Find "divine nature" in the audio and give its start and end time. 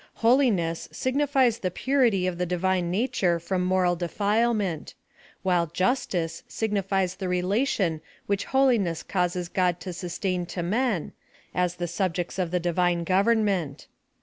2.47-3.39